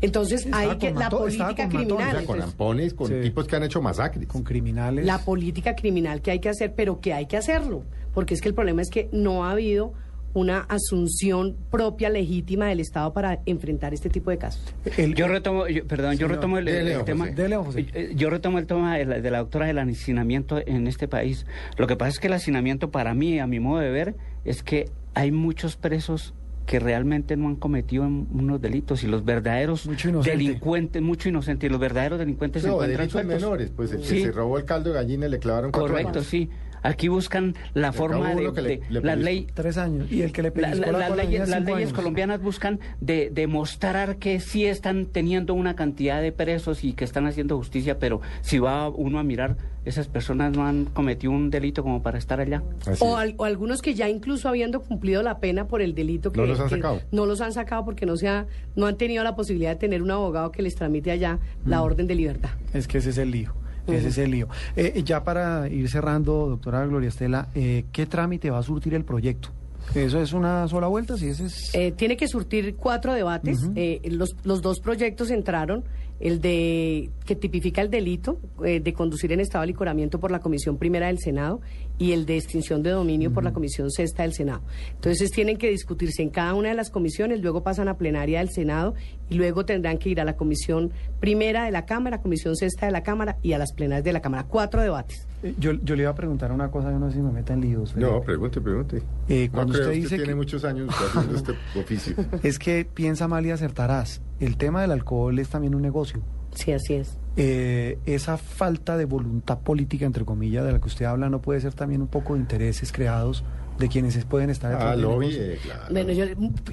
entonces 0.00 0.44
Estaba 0.44 0.72
hay 0.72 0.78
que 0.78 0.90
la 0.92 1.08
política 1.10 1.46
con 1.46 1.56
matones, 1.56 1.66
O 1.66 1.78
criminal 1.96 2.16
sea, 2.16 2.26
con 2.26 2.42
ampones, 2.42 2.94
con 2.94 3.08
Sí. 3.08 3.14
tipos 3.22 3.46
que 3.46 3.56
han 3.56 3.62
hecho 3.62 3.80
masacres. 3.82 4.26
Con 4.28 4.42
criminales. 4.42 5.04
la 5.06 5.18
política 5.18 5.74
criminal 5.74 6.20
que 6.22 6.30
hay 6.32 6.38
que 6.40 6.48
hacer 6.48 6.74
pero 6.74 7.00
que 7.00 7.12
hay 7.14 7.26
que 7.26 7.36
hacerlo 7.36 7.82
porque 8.14 8.34
es 8.34 8.40
que 8.40 8.48
el 8.48 8.54
problema 8.54 8.82
es 8.82 8.90
que 8.90 9.08
no 9.12 9.44
ha 9.44 9.52
habido 9.52 9.92
una 10.34 10.60
asunción 10.68 11.56
propia 11.70 12.10
legítima 12.10 12.66
del 12.66 12.80
Estado 12.80 13.12
para 13.14 13.40
enfrentar 13.46 13.94
este 13.94 14.10
tipo 14.10 14.30
de 14.30 14.36
casos 14.36 14.62
El- 14.98 15.14
Yo 15.14 15.28
retomo, 15.28 15.66
yo- 15.66 15.86
perdón, 15.86 16.16
yo 16.18 16.28
retomo 16.28 16.58
el, 16.58 16.68
el 16.68 17.04
tema. 17.04 17.26
José. 17.64 17.80
Eh, 17.80 17.86
eh, 17.94 18.12
Yo 18.16 18.28
retomo 18.28 18.58
el 18.58 18.66
tema 18.66 18.98
de 18.98 19.06
la, 19.06 19.20
de 19.20 19.30
la 19.30 19.38
doctora 19.38 19.66
del 19.66 19.78
hacinamiento 19.78 20.58
en 20.66 20.86
este 20.88 21.08
país. 21.08 21.46
Lo 21.78 21.86
que 21.86 21.96
pasa 21.96 22.10
es 22.10 22.18
que 22.18 22.26
el 22.26 22.34
hacinamiento, 22.34 22.90
para 22.90 23.14
mí, 23.14 23.38
a 23.38 23.46
mi 23.46 23.60
modo 23.60 23.80
de 23.80 23.90
ver, 23.90 24.14
es 24.44 24.62
que 24.62 24.90
hay 25.14 25.32
muchos 25.32 25.76
presos 25.76 26.34
que 26.66 26.80
realmente 26.80 27.36
no 27.36 27.46
han 27.48 27.56
cometido 27.56 28.02
un- 28.02 28.28
unos 28.32 28.60
delitos 28.60 29.04
y 29.04 29.06
los 29.06 29.24
verdaderos 29.24 29.86
Mucho 29.86 30.10
delincuentes, 30.20 31.00
mucho 31.00 31.28
inocentes, 31.28 31.68
y 31.68 31.70
los 31.70 31.80
verdaderos 31.80 32.18
delincuentes 32.18 32.62
se 32.62 32.68
No, 32.68 32.74
encuentran 32.74 32.98
delitos 32.98 33.12
sueltos. 33.22 33.40
menores, 33.42 33.70
pues 33.74 33.92
el 33.92 34.02
Sí. 34.02 34.16
que 34.16 34.22
se 34.24 34.32
robó 34.32 34.58
el 34.58 34.64
caldo 34.64 34.90
de 34.90 34.96
gallina 34.96 35.26
y 35.26 35.30
le 35.30 35.38
clavaron 35.38 35.70
cuatro 35.70 35.88
Correcto, 35.88 36.10
años. 36.18 36.26
sí. 36.26 36.50
Aquí 36.86 37.08
buscan 37.08 37.54
la 37.74 37.92
forma 37.92 38.32
de, 38.34 38.42
uno 38.42 38.52
que 38.54 38.62
le- 38.62 38.68
de- 38.68 38.82
le 38.88 39.00
la 39.00 39.00
pellizco. 39.14 39.24
ley 39.24 39.46
Tres 39.54 39.76
años. 39.78 40.10
Y 40.10 40.22
el 40.22 40.32
que 40.32 40.42
le 40.42 40.48
la- 40.50 40.54
pellizcó 40.54 40.92
la- 40.92 40.98
la 40.98 41.08
las 41.08 41.16
leyes, 41.16 41.48
las 41.48 41.60
leyes 41.64 41.76
años. 41.88 41.92
colombianas 41.92 42.40
buscan 42.40 42.78
de 43.00 43.30
demostrar 43.32 44.16
que 44.16 44.38
sí 44.40 44.66
están 44.66 45.06
teniendo 45.06 45.52
una 45.54 45.74
cantidad 45.74 46.22
de 46.22 46.30
presos 46.32 46.84
y 46.84 46.92
que 46.92 47.04
están 47.04 47.26
haciendo 47.26 47.56
justicia, 47.56 47.98
pero 47.98 48.20
si 48.40 48.58
va 48.58 48.88
uno 48.88 49.18
a 49.18 49.22
mirar, 49.24 49.56
esas 49.84 50.08
personas 50.08 50.56
no 50.56 50.66
han 50.66 50.84
cometido 50.86 51.32
un 51.32 51.50
delito 51.50 51.82
como 51.82 52.02
para 52.02 52.18
estar 52.18 52.40
allá. 52.40 52.62
O, 52.86 52.90
es. 52.90 53.02
al- 53.02 53.34
o 53.36 53.44
algunos 53.44 53.82
que 53.82 53.94
ya 53.94 54.08
incluso 54.08 54.48
habiendo 54.48 54.80
cumplido 54.82 55.22
la 55.22 55.38
pena 55.38 55.66
por 55.68 55.80
el 55.82 55.94
delito 55.94 56.32
que 56.32 56.40
No 56.40 56.46
los 56.46 56.58
han 56.60 56.68
que 56.68 56.74
sacado. 56.76 57.00
no 57.12 57.26
los 57.26 57.40
han 57.40 57.52
sacado 57.52 57.84
porque 57.84 58.06
no 58.06 58.16
se 58.16 58.28
ha- 58.28 58.46
no 58.74 58.86
han 58.86 58.96
tenido 58.96 59.22
la 59.24 59.34
posibilidad 59.36 59.70
de 59.70 59.76
tener 59.76 60.02
un 60.02 60.10
abogado 60.10 60.50
que 60.52 60.62
les 60.62 60.74
tramite 60.74 61.10
allá 61.10 61.38
la 61.64 61.82
orden 61.82 62.06
de 62.06 62.14
libertad 62.14 62.50
Es 62.74 62.86
que 62.88 62.98
ese 62.98 63.10
es 63.10 63.18
el 63.18 63.30
lío. 63.30 63.52
Ese 63.86 64.08
es 64.08 64.18
el 64.18 64.30
lío. 64.30 64.48
Eh, 64.76 65.02
ya 65.04 65.22
para 65.22 65.68
ir 65.68 65.88
cerrando, 65.88 66.48
doctora 66.48 66.84
Gloria 66.86 67.08
Estela, 67.08 67.48
eh, 67.54 67.84
¿qué 67.92 68.06
trámite 68.06 68.50
va 68.50 68.58
a 68.58 68.62
surtir 68.62 68.94
el 68.94 69.04
proyecto? 69.04 69.50
¿Eso 69.94 70.20
es 70.20 70.32
una 70.32 70.66
sola 70.66 70.88
vuelta? 70.88 71.16
Sí, 71.16 71.28
ese 71.28 71.46
es... 71.46 71.74
Eh, 71.74 71.92
tiene 71.92 72.16
que 72.16 72.26
surtir 72.26 72.74
cuatro 72.74 73.14
debates. 73.14 73.70
Los, 74.04 74.34
los 74.42 74.60
dos 74.60 74.80
proyectos 74.80 75.30
entraron. 75.30 75.84
El 76.18 76.40
de 76.40 77.10
que 77.26 77.36
tipifica 77.36 77.82
el 77.82 77.90
delito 77.90 78.38
eh, 78.64 78.80
de 78.80 78.94
conducir 78.94 79.32
en 79.32 79.40
estado 79.40 79.60
de 79.62 79.66
licoramiento 79.66 80.18
por 80.18 80.30
la 80.30 80.40
Comisión 80.40 80.78
Primera 80.78 81.08
del 81.08 81.18
Senado 81.18 81.60
y 81.98 82.12
el 82.12 82.26
de 82.26 82.36
extinción 82.36 82.82
de 82.82 82.90
dominio 82.90 83.32
por 83.32 83.42
la 83.44 83.52
Comisión 83.52 83.90
Sexta 83.90 84.22
del 84.22 84.32
Senado. 84.34 84.62
Entonces 84.94 85.30
tienen 85.30 85.56
que 85.56 85.70
discutirse 85.70 86.22
en 86.22 86.30
cada 86.30 86.54
una 86.54 86.68
de 86.68 86.74
las 86.74 86.90
comisiones, 86.90 87.40
luego 87.40 87.62
pasan 87.62 87.88
a 87.88 87.96
plenaria 87.96 88.38
del 88.40 88.50
Senado 88.50 88.94
y 89.30 89.34
luego 89.36 89.64
tendrán 89.64 89.98
que 89.98 90.10
ir 90.10 90.20
a 90.20 90.24
la 90.24 90.36
Comisión 90.36 90.92
Primera 91.20 91.64
de 91.64 91.70
la 91.70 91.86
Cámara, 91.86 92.20
Comisión 92.20 92.54
Sexta 92.56 92.86
de 92.86 92.92
la 92.92 93.02
Cámara 93.02 93.38
y 93.42 93.52
a 93.54 93.58
las 93.58 93.72
plenarias 93.72 94.04
de 94.04 94.12
la 94.12 94.20
Cámara. 94.20 94.44
Cuatro 94.48 94.82
debates. 94.82 95.26
Eh, 95.42 95.54
yo, 95.58 95.72
yo 95.72 95.96
le 95.96 96.02
iba 96.02 96.10
a 96.10 96.14
preguntar 96.14 96.52
una 96.52 96.70
cosa, 96.70 96.90
yo 96.90 96.98
no 96.98 97.08
sé 97.10 97.16
si 97.16 97.22
me 97.22 97.32
meta 97.32 97.54
en 97.54 97.60
líos. 97.62 97.96
No, 97.96 98.08
Felipe. 98.08 98.24
pregunte, 98.26 98.60
pregunte. 98.60 99.02
Eh, 99.28 99.46
no 99.48 99.52
cuando 99.54 99.72
creo, 99.74 99.84
usted 99.86 99.92
usted, 99.94 100.02
dice 100.02 100.16
tiene 100.16 100.24
que- 100.30 100.34
muchos 100.34 100.64
años 100.64 100.88
haciendo 100.90 101.34
este 101.36 101.52
oficio. 101.80 102.14
Es 102.42 102.58
que 102.58 102.84
piensa 102.92 103.26
mal 103.28 103.44
y 103.46 103.50
acertarás. 103.50 104.20
El 104.38 104.56
tema 104.56 104.82
del 104.82 104.92
alcohol 104.92 105.38
es 105.38 105.48
también 105.48 105.74
un 105.74 105.82
negocio. 105.82 106.20
Sí, 106.56 106.72
así 106.72 106.94
es. 106.94 107.16
Eh, 107.36 107.98
esa 108.06 108.38
falta 108.38 108.96
de 108.96 109.04
voluntad 109.04 109.58
política, 109.60 110.04
entre 110.06 110.24
comillas, 110.24 110.64
de 110.64 110.72
la 110.72 110.80
que 110.80 110.86
usted 110.86 111.04
habla, 111.04 111.28
no 111.28 111.40
puede 111.42 111.60
ser 111.60 111.74
también 111.74 112.00
un 112.02 112.08
poco 112.08 112.34
de 112.34 112.40
intereses 112.40 112.90
creados 112.92 113.44
de 113.78 113.88
quienes 113.88 114.24
pueden 114.24 114.48
estar 114.48 114.70
detrás 114.70 114.94
Ah, 114.94 114.96
negocio? 114.96 115.42
eh, 115.42 115.58
claro. 115.62 115.82
Bueno, 115.90 116.12
yo, 116.12 116.24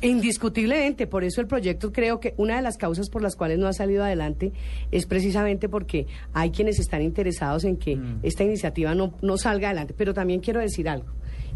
indiscutiblemente, 0.02 1.08
por 1.08 1.24
eso 1.26 1.42
el 1.42 1.48
proyecto 1.48 1.92
creo 1.92 2.20
que 2.20 2.34
una 2.38 2.56
de 2.56 2.62
las 2.62 2.78
causas 2.78 3.10
por 3.10 3.22
las 3.22 3.36
cuales 3.36 3.60
no 3.60 3.68
ha 3.68 3.74
salido 3.74 4.04
adelante 4.06 4.54
es 4.92 5.06
precisamente 5.06 5.68
porque 5.68 6.08
hay 6.34 6.52
quienes 6.52 6.80
están 6.80 7.02
interesados 7.02 7.66
en 7.66 7.76
que 7.78 8.00
esta 8.24 8.44
iniciativa 8.46 8.96
no, 8.96 9.16
no 9.22 9.38
salga 9.38 9.68
adelante. 9.68 9.94
Pero 9.98 10.14
también 10.14 10.40
quiero 10.40 10.62
decir 10.62 10.88
algo, 10.88 11.08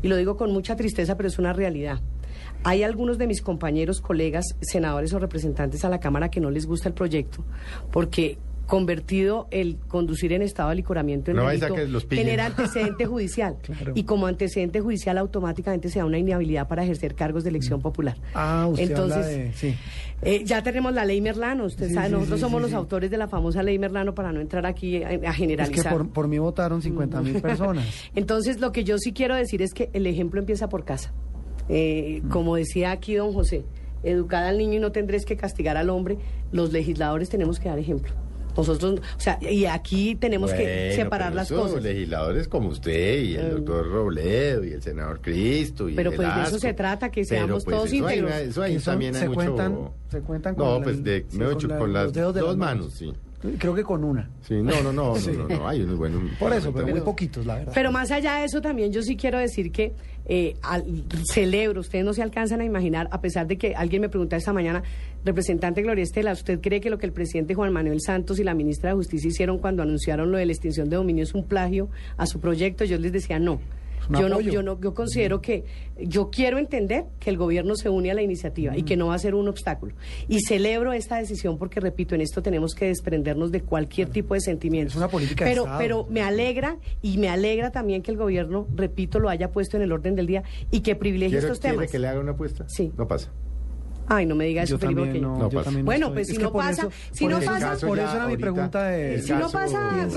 y 0.01 0.09
lo 0.09 0.17
digo 0.17 0.35
con 0.35 0.51
mucha 0.51 0.75
tristeza, 0.75 1.15
pero 1.15 1.29
es 1.29 1.39
una 1.39 1.53
realidad. 1.53 2.01
Hay 2.63 2.83
algunos 2.83 3.17
de 3.17 3.27
mis 3.27 3.41
compañeros, 3.41 4.01
colegas, 4.01 4.45
senadores 4.61 5.13
o 5.13 5.19
representantes 5.19 5.85
a 5.85 5.89
la 5.89 5.99
Cámara 5.99 6.29
que 6.29 6.39
no 6.41 6.49
les 6.51 6.65
gusta 6.65 6.89
el 6.89 6.93
proyecto, 6.95 7.43
porque 7.91 8.37
convertido 8.67 9.47
el 9.49 9.77
conducir 9.87 10.33
en 10.33 10.41
estado 10.41 10.71
de 10.71 10.75
licoramiento 10.75 11.31
en 11.31 11.37
No 11.37 11.47
delito 11.47 11.67
antecedente 12.41 13.05
judicial 13.05 13.55
Claro. 13.61 13.93
y 13.95 14.03
como 14.03 14.27
antecedente 14.27 14.81
judicial 14.81 15.17
automáticamente 15.17 15.87
se 15.87 15.99
da 15.99 16.05
una 16.05 16.17
inhabilidad 16.17 16.67
para 16.67 16.83
ejercer 16.83 17.15
cargos 17.15 17.45
de 17.45 17.49
elección 17.51 17.81
popular. 17.81 18.17
Ah, 18.33 18.67
usted 18.69 18.89
Entonces, 18.89 19.15
habla 19.23 19.27
de... 19.29 19.53
Sí. 19.53 19.73
eh, 20.21 20.41
ya 20.43 20.61
tenemos 20.63 20.93
la 20.93 21.05
ley 21.05 21.21
Merlano, 21.21 21.63
usted 21.63 21.87
Sí, 21.87 21.93
sabe, 21.93 22.07
sí, 22.07 22.13
nosotros 22.15 22.41
somos 22.41 22.61
los 22.61 22.73
autores 22.73 23.09
de 23.09 23.15
la 23.15 23.29
famosa 23.29 23.63
ley 23.63 23.79
Merlano 23.79 24.13
para 24.13 24.33
no 24.33 24.41
entrar 24.41 24.65
aquí 24.65 25.01
a, 25.01 25.07
a 25.07 25.13
Es 25.13 25.21
que 25.21 25.31
generalizar. 25.31 25.93
por, 25.93 26.09
por 26.09 26.27
mí 26.27 26.37
votaron 26.37 26.81
50 26.81 27.21
mil 27.21 27.41
personas. 27.41 27.85
Entonces, 28.15 28.59
lo 28.59 28.73
que 28.73 28.83
yo 28.83 28.97
sí 28.97 29.13
quiero 29.13 29.35
decir 29.35 29.61
es 29.61 29.73
que 29.73 29.89
el 29.93 30.05
ejemplo 30.07 30.41
empieza 30.41 30.67
por 30.67 30.83
casa. 30.83 31.13
Eh, 31.69 32.21
Como 32.29 32.55
decía 32.55 32.91
aquí 32.91 33.15
don 33.15 33.33
José, 33.33 33.63
educar 34.03 34.43
al 34.43 34.57
niño 34.57 34.75
y 34.75 34.79
no 34.79 34.91
tendréis 34.91 35.25
que 35.25 35.35
castigar 35.37 35.75
al 35.77 35.89
hombre, 35.89 36.17
los 36.51 36.71
legisladores 36.71 37.29
tenemos 37.29 37.59
que 37.59 37.69
dar 37.69 37.79
ejemplo. 37.79 38.13
Nosotros, 38.55 38.99
o 39.15 39.19
sea, 39.19 39.37
y 39.39 39.65
aquí 39.65 40.15
tenemos 40.15 40.51
que 40.51 40.91
separar 40.95 41.35
las 41.35 41.51
cosas. 41.51 41.83
legisladores 41.83 42.47
como 42.47 42.69
usted 42.69 43.21
y 43.21 43.35
el 43.35 43.45
Eh. 43.45 43.49
doctor 43.51 43.87
Robledo 43.87 44.63
y 44.63 44.71
el 44.71 44.81
senador 44.81 45.21
Cristo 45.21 45.87
y 45.89 45.93
Pero 45.93 46.11
pues 46.11 46.27
de 46.35 46.41
eso 46.43 46.57
se 46.57 46.73
trata, 46.73 47.09
que 47.11 47.21
Pero, 47.21 47.27
seamos 47.45 47.65
pues, 47.65 47.75
todos 47.77 47.93
eso 47.93 48.07
hay- 48.07 48.17
íntegros. 48.19 48.39
eso 48.41 48.63
son- 48.79 48.93
también 48.93 49.15
hay 49.15 49.21
se 49.21 49.27
mucho... 49.29 49.39
cuentan- 49.55 49.89
se 50.09 50.19
cuentan 50.21 50.55
con 50.55 50.65
No, 50.65 50.77
la- 50.79 50.83
pues 50.85 51.03
de, 51.03 51.25
sí, 51.29 51.37
me 51.37 51.43
he 51.43 51.47
con 51.49 51.57
hecho 51.57 51.67
la- 51.67 51.77
con 51.77 51.93
los 51.93 52.03
las 52.05 52.13
dedos 52.13 52.33
de 52.33 52.39
dos 52.41 52.49
las 52.49 52.57
manos, 52.57 52.77
manos. 52.85 52.93
sí. 52.95 53.13
Creo 53.59 53.75
que 53.75 53.83
con 53.83 54.03
una. 54.03 54.29
Sí, 54.41 54.55
no, 54.63 54.81
no, 54.81 54.91
no, 54.91 55.15
Sí. 55.19 55.31
no, 55.31 55.47
no, 55.47 55.57
no, 55.57 55.67
hay 55.67 55.81
unos 55.81 55.97
buenos... 55.97 56.21
Por 56.39 56.51
eso, 56.53 56.73
pero 56.73 56.87
muy 56.87 57.01
poquitos, 57.01 57.45
la 57.45 57.55
verdad. 57.55 57.71
Pero 57.75 57.91
más 57.91 58.09
allá 58.11 58.35
de 58.39 58.45
eso, 58.45 58.61
también 58.61 58.91
yo 58.91 59.01
sí 59.03 59.15
quiero 59.15 59.37
decir 59.37 59.71
que 59.71 59.93
eh, 60.25 60.55
al- 60.63 61.03
celebro, 61.31 61.81
ustedes 61.81 62.03
no 62.03 62.13
se 62.13 62.23
alcanzan 62.23 62.61
a 62.61 62.65
imaginar, 62.65 63.07
a 63.11 63.21
pesar 63.21 63.45
de 63.47 63.57
que 63.57 63.75
alguien 63.75 64.01
me 64.01 64.09
preguntaba 64.09 64.39
esta 64.39 64.53
mañana, 64.53 64.81
representante 65.23 65.81
Gloria 65.83 66.03
Estela, 66.03 66.31
¿usted 66.33 66.59
cree 66.61 66.81
que 66.81 66.89
lo 66.89 66.97
que 66.97 67.05
el 67.05 67.13
presidente 67.13 67.53
Juan 67.53 67.71
Manuel 67.71 68.01
Santos 68.01 68.39
y 68.39 68.43
la 68.43 68.53
ministra 68.55 68.89
de 68.89 68.95
Justicia 68.95 69.27
hicieron 69.27 69.59
cuando 69.59 69.83
anunciaron 69.83 70.31
lo 70.31 70.37
de 70.37 70.45
la 70.47 70.51
extinción 70.51 70.89
de 70.89 70.95
dominio 70.95 71.23
es 71.23 71.33
un 71.35 71.43
plagio 71.45 71.89
a 72.17 72.25
su 72.25 72.39
proyecto? 72.39 72.85
Yo 72.85 72.97
les 72.97 73.11
decía 73.11 73.37
no. 73.39 73.59
Yo 74.09 74.29
no, 74.29 74.39
yo 74.41 74.63
no, 74.63 74.79
yo 74.79 74.93
considero 74.93 75.41
que 75.41 75.65
yo 75.99 76.29
quiero 76.29 76.57
entender 76.57 77.05
que 77.19 77.29
el 77.29 77.37
gobierno 77.37 77.75
se 77.75 77.89
une 77.89 78.11
a 78.11 78.13
la 78.13 78.21
iniciativa 78.21 78.77
y 78.77 78.83
que 78.83 78.95
no 78.95 79.07
va 79.07 79.15
a 79.15 79.19
ser 79.19 79.35
un 79.35 79.47
obstáculo. 79.47 79.93
Y 80.27 80.41
celebro 80.41 80.93
esta 80.93 81.17
decisión 81.17 81.57
porque 81.57 81.79
repito, 81.79 82.15
en 82.15 82.21
esto 82.21 82.41
tenemos 82.41 82.73
que 82.75 82.85
desprendernos 82.87 83.51
de 83.51 83.61
cualquier 83.61 84.09
tipo 84.09 84.33
de 84.33 84.41
sentimientos. 84.41 84.93
Es 84.93 84.97
una 84.97 85.07
política 85.09 85.45
de 85.45 85.51
pero, 85.51 85.63
Estado. 85.63 85.79
pero 85.79 86.05
me 86.09 86.21
alegra 86.21 86.77
y 87.01 87.17
me 87.17 87.29
alegra 87.29 87.71
también 87.71 88.01
que 88.01 88.11
el 88.11 88.17
gobierno, 88.17 88.67
repito, 88.75 89.19
lo 89.19 89.29
haya 89.29 89.51
puesto 89.51 89.77
en 89.77 89.83
el 89.83 89.91
orden 89.91 90.15
del 90.15 90.27
día 90.27 90.43
y 90.71 90.81
que 90.81 90.95
privilegie 90.95 91.31
¿Quiere, 91.37 91.45
estos 91.47 91.59
quiere 91.59 91.75
temas. 91.77 91.91
que 91.91 91.99
le 91.99 92.07
haga 92.07 92.19
una 92.19 92.31
apuesta? 92.31 92.65
Sí. 92.67 92.91
No 92.97 93.07
pasa. 93.07 93.31
Ay, 94.09 94.25
no 94.25 94.35
me 94.35 94.45
diga 94.45 94.63
eso, 94.63 94.79
Felipe. 94.79 95.01
porque- 95.01 95.19
no, 95.19 95.37
No 95.37 95.49
pasa. 95.49 95.69
Bueno, 95.83 96.13
pues 96.13 96.29
es 96.29 96.35
si 96.37 96.41
no 96.41 96.53
pasa- 96.53 96.83
eso- 96.83 96.91
si 97.11 97.27
no 97.27 97.39
pasa- 97.41 97.85
por 97.85 97.99
eso 97.99 98.15
era 98.15 98.27
mi 98.27 98.37
pregunta 98.37 98.87
de... 98.87 99.21
Si 99.21 99.33
no 99.33 99.49
pasa, 99.51 100.07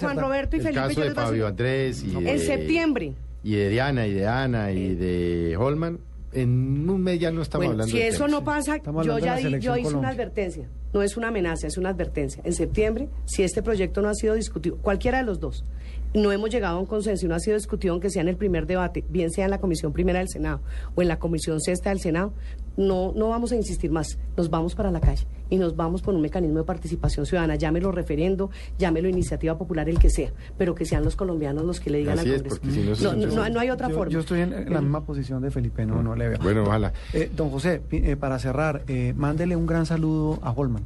Juan. 0.00 0.18
Roberto 0.18 0.54
y 0.54 0.60
El 0.60 0.64
Felipe, 0.66 0.80
caso 0.80 1.00
yo 1.00 1.04
de 1.08 1.14
Fabio 1.14 1.46
Andrés 1.48 2.04
y 2.04 2.16
En 2.16 2.24
de, 2.24 2.38
septiembre. 2.38 3.12
Y 3.42 3.54
de 3.54 3.68
Diana 3.68 4.06
y 4.06 4.14
de 4.14 4.26
Ana 4.26 4.72
y 4.72 4.94
de 4.94 5.56
Holman, 5.56 5.98
en 6.32 6.88
un 6.88 7.02
mes 7.02 7.18
ya 7.18 7.30
no 7.32 7.42
estamos 7.42 7.66
Bueno, 7.66 7.72
hablando 7.82 7.90
si 7.92 7.98
de 7.98 8.08
eso 8.08 8.18
temas. 8.26 8.30
no 8.32 8.44
pasa, 8.44 8.76
Estamos 8.76 9.04
yo 9.06 9.18
ya 9.18 9.36
di- 9.36 9.58
yo 9.60 9.76
hice 9.76 9.94
una 9.94 10.08
advertencia. 10.10 10.68
No 10.92 11.02
es 11.02 11.16
una 11.16 11.28
amenaza, 11.28 11.66
es 11.66 11.76
una 11.78 11.88
advertencia. 11.90 12.42
En 12.44 12.52
septiembre, 12.52 13.08
si 13.24 13.42
este 13.42 13.62
proyecto 13.62 14.00
no 14.02 14.08
ha 14.08 14.14
sido 14.14 14.34
discutido, 14.34 14.76
cualquiera 14.78 15.18
de 15.18 15.24
los 15.24 15.38
dos, 15.40 15.64
no 16.14 16.32
hemos 16.32 16.50
llegado 16.50 16.76
a 16.76 16.80
un 16.80 16.86
consenso 16.86 17.26
y 17.26 17.28
no 17.28 17.34
ha 17.34 17.40
sido 17.40 17.56
discutido, 17.56 17.92
aunque 17.92 18.10
sea 18.10 18.22
en 18.22 18.28
el 18.28 18.36
primer 18.36 18.66
debate, 18.66 19.04
bien 19.08 19.30
sea 19.30 19.44
en 19.44 19.50
la 19.50 19.58
Comisión 19.58 19.92
Primera 19.92 20.18
del 20.18 20.28
Senado 20.28 20.60
o 20.94 21.02
en 21.02 21.08
la 21.08 21.18
Comisión 21.18 21.60
Sexta 21.60 21.90
del 21.90 22.00
Senado, 22.00 22.32
no, 22.76 23.12
no 23.14 23.28
vamos 23.28 23.52
a 23.52 23.56
insistir 23.56 23.90
más. 23.90 24.18
Nos 24.36 24.48
vamos 24.50 24.74
para 24.74 24.90
la 24.90 25.00
calle 25.00 25.26
y 25.50 25.56
nos 25.58 25.76
vamos 25.76 26.02
por 26.02 26.14
un 26.14 26.20
mecanismo 26.22 26.58
de 26.58 26.64
participación 26.64 27.26
ciudadana. 27.26 27.56
Llámelo 27.56 27.92
referendo, 27.92 28.50
llámelo 28.78 29.08
iniciativa 29.08 29.56
popular, 29.58 29.88
el 29.88 29.98
que 29.98 30.08
sea, 30.10 30.32
pero 30.56 30.74
que 30.74 30.84
sean 30.84 31.04
los 31.04 31.14
colombianos 31.16 31.64
los 31.64 31.78
que 31.80 31.90
le 31.90 31.98
digan 31.98 32.18
Así 32.18 32.28
al 32.30 32.34
es, 32.36 32.42
Congreso. 32.42 32.60
porque 32.62 32.80
si 32.80 32.88
no 32.88 32.94
se- 32.96 33.04
no, 33.04 33.12
no, 33.26 33.34
no- 33.44 33.48
no 33.50 33.60
hay 33.60 33.70
otra 33.70 33.88
yo, 33.88 33.94
forma. 33.96 34.12
yo 34.12 34.20
estoy 34.20 34.40
en, 34.40 34.52
en 34.52 34.72
la 34.72 34.80
misma 34.80 35.04
posición 35.04 35.42
de 35.42 35.50
Felipe, 35.50 35.84
no, 35.86 36.02
no 36.02 36.14
le 36.16 36.28
veo. 36.30 36.38
Bueno, 36.42 36.62
ojalá. 36.64 36.92
Eh, 37.12 37.30
don 37.36 37.50
José, 37.50 37.82
eh, 37.90 38.16
para 38.16 38.38
cerrar, 38.38 38.82
eh, 38.88 39.12
mándele 39.16 39.56
un 39.56 39.66
gran 39.66 39.84
saludo 39.86 40.38
a 40.42 40.50
Holman. 40.52 40.82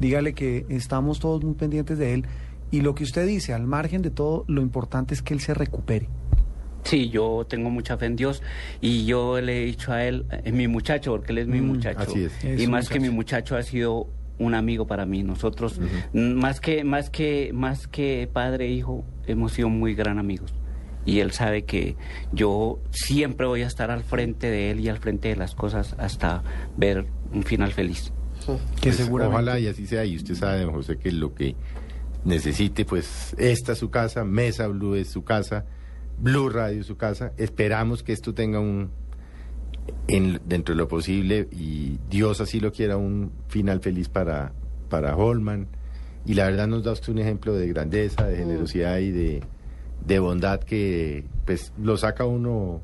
Dígale 0.00 0.32
que 0.34 0.66
estamos 0.70 1.20
todos 1.20 1.44
muy 1.44 1.54
pendientes 1.54 1.98
de 1.98 2.14
él 2.14 2.24
y 2.76 2.80
lo 2.80 2.94
que 2.94 3.04
usted 3.04 3.26
dice, 3.26 3.52
al 3.54 3.66
margen 3.66 4.02
de 4.02 4.10
todo, 4.10 4.44
lo 4.48 4.62
importante 4.62 5.14
es 5.14 5.22
que 5.22 5.34
él 5.34 5.40
se 5.40 5.54
recupere. 5.54 6.08
Sí, 6.84 7.08
yo 7.08 7.46
tengo 7.48 7.70
mucha 7.70 7.96
fe 7.96 8.06
en 8.06 8.16
Dios 8.16 8.42
y 8.80 9.06
yo 9.06 9.40
le 9.40 9.62
he 9.62 9.64
dicho 9.64 9.92
a 9.92 10.04
él, 10.04 10.26
es 10.44 10.52
mi 10.52 10.68
muchacho, 10.68 11.12
porque 11.12 11.32
él 11.32 11.38
es 11.38 11.46
mi 11.46 11.60
Mm, 11.60 11.66
muchacho. 11.66 12.00
así 12.00 12.24
es. 12.24 12.44
Es 12.44 12.60
Y 12.60 12.66
más 12.66 12.88
que 12.88 13.00
mi 13.00 13.08
muchacho. 13.08 13.54
muchacho 13.54 13.56
ha 13.56 13.62
sido 13.62 14.06
un 14.38 14.54
amigo 14.54 14.86
para 14.86 15.06
mí. 15.06 15.22
Nosotros, 15.22 15.80
mm, 16.12 16.18
más 16.34 16.60
que 16.60 16.84
más 16.84 17.08
que 17.08 17.52
más 17.54 17.86
que 17.86 18.28
padre 18.30 18.66
e 18.66 18.72
hijo, 18.72 19.04
hemos 19.26 19.52
sido 19.52 19.70
muy 19.70 19.94
gran 19.94 20.18
amigos. 20.18 20.52
Y 21.06 21.20
él 21.20 21.30
sabe 21.32 21.64
que 21.64 21.96
yo 22.32 22.80
siempre 22.90 23.46
voy 23.46 23.62
a 23.62 23.66
estar 23.66 23.90
al 23.90 24.02
frente 24.02 24.50
de 24.50 24.70
él 24.70 24.80
y 24.80 24.88
al 24.88 24.98
frente 24.98 25.28
de 25.28 25.36
las 25.36 25.54
cosas 25.54 25.94
hasta 25.98 26.42
ver 26.76 27.06
un 27.32 27.44
final 27.44 27.72
feliz. 27.72 28.12
Que 28.80 28.90
Pues, 28.90 28.96
seguramente... 28.96 29.34
Ojalá 29.36 29.58
y 29.58 29.68
así 29.68 29.86
sea. 29.86 30.04
Y 30.04 30.16
usted 30.16 30.34
sabe, 30.34 30.60
don 30.62 30.72
José, 30.74 30.98
que 30.98 31.12
lo 31.12 31.34
que 31.34 31.54
necesite, 32.24 32.84
pues 32.84 33.34
esta 33.38 33.72
es 33.72 33.78
su 33.78 33.90
casa, 33.90 34.24
Mesa 34.24 34.66
Blue 34.68 34.94
es 34.94 35.08
su 35.08 35.24
casa, 35.24 35.64
Blue 36.18 36.48
Radio 36.48 36.80
es 36.80 36.86
su 36.86 36.96
casa. 36.96 37.32
Esperamos 37.36 38.02
que 38.02 38.12
esto 38.12 38.34
tenga 38.34 38.60
un, 38.60 38.90
en, 40.08 40.40
dentro 40.46 40.74
de 40.74 40.78
lo 40.78 40.88
posible, 40.88 41.48
y 41.50 41.98
Dios 42.08 42.40
así 42.40 42.60
lo 42.60 42.72
quiera, 42.72 42.96
un 42.96 43.32
final 43.48 43.80
feliz 43.80 44.08
para, 44.08 44.52
para 44.88 45.16
Holman. 45.16 45.68
Y 46.26 46.34
la 46.34 46.46
verdad 46.46 46.66
nos 46.66 46.84
da 46.84 46.92
usted 46.92 47.12
un 47.12 47.18
ejemplo 47.18 47.54
de 47.54 47.68
grandeza, 47.68 48.26
de 48.26 48.36
generosidad 48.36 48.98
y 48.98 49.10
de, 49.10 49.42
de 50.06 50.18
bondad 50.18 50.60
que 50.60 51.24
pues 51.44 51.72
lo 51.78 51.96
saca 51.96 52.24
uno 52.24 52.80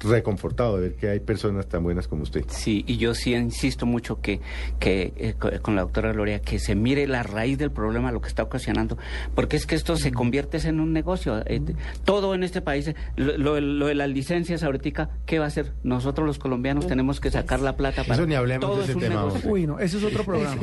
reconfortado 0.00 0.76
de 0.76 0.88
ver 0.88 0.96
que 0.96 1.08
hay 1.08 1.20
personas 1.20 1.66
tan 1.66 1.82
buenas 1.82 2.08
como 2.08 2.22
usted. 2.22 2.44
Sí, 2.48 2.84
y 2.86 2.96
yo 2.98 3.14
sí 3.14 3.34
insisto 3.34 3.86
mucho 3.86 4.20
que, 4.20 4.40
que 4.78 5.12
eh, 5.16 5.34
co- 5.38 5.50
con 5.62 5.76
la 5.76 5.82
doctora 5.82 6.12
Gloria, 6.12 6.40
que 6.40 6.58
se 6.58 6.74
mire 6.74 7.06
la 7.06 7.22
raíz 7.22 7.58
del 7.58 7.70
problema, 7.70 8.12
lo 8.12 8.20
que 8.20 8.28
está 8.28 8.42
ocasionando, 8.42 8.98
porque 9.34 9.56
es 9.56 9.66
que 9.66 9.74
esto 9.74 9.96
se 9.96 10.12
convierte 10.12 10.58
en 10.66 10.80
un 10.80 10.92
negocio. 10.92 11.42
eh, 11.46 11.60
todo 12.04 12.34
en 12.34 12.42
este 12.42 12.60
país, 12.60 12.92
lo, 13.16 13.36
lo- 13.38 13.60
lo 13.60 13.86
de 13.86 13.94
las 13.94 14.08
licencias 14.08 14.62
ahorita, 14.62 15.10
¿qué 15.26 15.38
va 15.38 15.44
a 15.46 15.48
hacer? 15.48 15.72
Nosotros 15.82 16.26
los 16.26 16.38
colombianos 16.38 16.86
tenemos 16.86 17.20
que 17.20 17.30
sacar 17.30 17.60
la 17.60 17.76
plata 17.76 18.02
para... 18.02 18.14
Eso 18.14 18.26
ni 18.26 18.34
hablemos 18.34 18.66
todo 18.68 18.78
de 18.78 18.84
es 18.84 18.90
ese 18.90 18.98
tema, 19.00 19.22
negocio. 19.22 19.50
Uy, 19.50 19.66
no, 19.66 19.78
ese 19.78 19.98
es 19.98 20.04
otro 20.04 20.24
programa. 20.24 20.56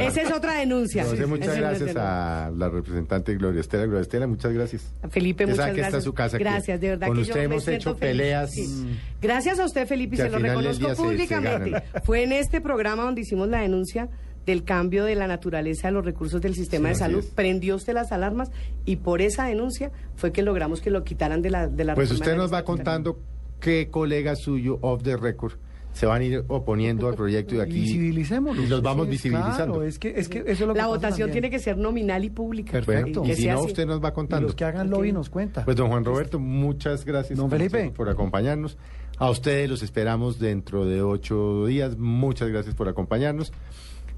Esa 0.00 0.22
es 0.22 0.32
otra 0.32 0.54
denuncia. 0.58 1.04
José, 1.04 1.26
muchas 1.26 1.56
gracias 1.56 1.96
a 1.96 2.50
la 2.56 2.68
representante 2.68 3.34
Gloria 3.34 3.60
Estela. 3.60 3.84
Gloria 3.84 4.02
Estela, 4.02 4.26
muchas 4.26 4.52
gracias. 4.52 4.92
Felipe, 5.10 5.44
Usted 5.44 5.52
muchas 5.56 5.66
que 5.66 5.76
gracias. 5.76 5.86
esta 5.88 5.98
es 5.98 6.04
su 6.04 6.12
casa 6.14 6.36
aquí. 6.36 6.44
Gracias, 6.44 6.80
de 6.80 6.88
verdad 6.88 7.06
Con 7.08 7.16
que 7.16 7.22
usted 7.22 7.34
yo 7.34 7.40
hemos 7.42 7.68
hecho 7.68 7.94
feliz. 7.94 8.10
peleas. 8.18 8.53
Sí. 8.54 8.98
Gracias 9.20 9.58
a 9.58 9.64
usted, 9.64 9.86
Felipe, 9.86 10.14
y 10.14 10.18
se 10.18 10.30
lo 10.30 10.38
reconozco 10.38 10.78
día 10.86 10.88
se- 10.90 10.96
se 10.96 11.02
públicamente. 11.02 11.82
Fue 12.04 12.22
en 12.22 12.32
este 12.32 12.60
programa 12.60 13.04
donde 13.04 13.20
hicimos 13.22 13.48
la 13.48 13.60
denuncia 13.60 14.08
del 14.46 14.62
cambio 14.64 15.04
de 15.04 15.14
la 15.14 15.26
naturaleza 15.26 15.88
de 15.88 15.92
los 15.94 16.04
recursos 16.04 16.42
del 16.42 16.54
sistema 16.54 16.88
Sí, 16.88 16.92
de 16.94 16.98
salud. 16.98 17.24
Prendió 17.34 17.76
usted 17.76 17.94
las 17.94 18.12
alarmas 18.12 18.50
y 18.84 18.96
por 18.96 19.22
esa 19.22 19.46
denuncia 19.46 19.90
fue 20.16 20.32
que 20.32 20.42
logramos 20.42 20.80
que 20.82 20.90
lo 20.90 21.02
quitaran 21.02 21.40
de 21.40 21.48
la 21.50 21.66
de 21.66 21.84
la 21.84 21.94
Pues 21.94 22.10
usted 22.10 22.36
nos 22.36 22.52
va 22.52 22.62
contando 22.62 23.18
qué 23.60 23.88
colegas 23.90 24.40
suyo 24.40 24.78
off 24.82 25.02
the 25.02 25.16
record 25.16 25.54
se 25.94 26.04
van 26.06 26.20
a 26.20 26.24
ir 26.24 26.44
oponiendo 26.48 27.08
al 27.08 27.14
proyecto 27.14 27.54
de 27.54 27.62
aquí. 27.62 27.72
Visibilicémoslo. 27.80 28.62
Y 28.62 28.66
los 28.66 28.82
vamos 28.82 29.06
Sí, 29.06 29.12
visibilizando. 29.12 29.74
Claro, 29.74 29.82
es 29.84 29.98
que, 29.98 30.10
es 30.16 30.28
que 30.28 30.40
eso 30.40 30.50
es 30.50 30.60
lo 30.60 30.74
que 30.74 30.80
La 30.80 30.88
votación 30.88 31.28
también. 31.28 31.32
tiene 31.32 31.50
que 31.50 31.58
ser 31.58 31.78
nominal 31.78 32.22
y 32.24 32.30
pública. 32.30 32.72
Perfecto. 32.72 33.20
Bueno, 33.20 33.32
y 33.32 33.36
si 33.36 33.46
no, 33.46 33.54
así. 33.60 33.66
usted 33.68 33.86
nos 33.86 34.02
va 34.04 34.08
Y 34.10 34.12
contando. 34.12 34.48
los 34.48 34.54
que 34.56 34.64
hagan 34.64 34.90
lobby 34.90 35.12
nos 35.12 35.30
cuenta. 35.30 35.64
Pues 35.64 35.76
don 35.76 35.88
Juan 35.88 36.04
Roberto, 36.04 36.38
muchas 36.38 37.04
gracias 37.06 37.38
Don 37.38 37.48
Felipe. 37.48 37.92
por 37.96 38.08
acompañarnos. 38.10 38.76
A 39.16 39.30
ustedes 39.30 39.70
los 39.70 39.82
esperamos 39.82 40.38
dentro 40.40 40.84
de 40.84 41.00
ocho 41.00 41.64
días. 41.66 41.96
Muchas 41.96 42.48
gracias 42.50 42.74
por 42.74 42.88
acompañarnos. 42.88 43.52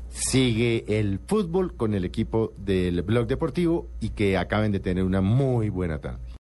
Sigue 0.08 0.84
el 0.98 1.18
fútbol 1.26 1.74
con 1.76 1.92
el 1.92 2.04
equipo 2.06 2.54
del 2.56 3.02
Blog 3.02 3.26
Deportivo 3.26 3.88
y 4.00 4.10
que 4.10 4.38
acaben 4.38 4.72
de 4.72 4.80
tener 4.80 5.04
una 5.04 5.20
muy 5.20 5.68
buena 5.68 5.98
tarde. 5.98 6.20